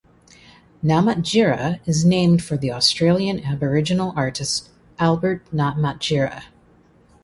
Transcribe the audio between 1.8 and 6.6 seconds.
is named for the Australian aboriginal artist Albert Namatjira.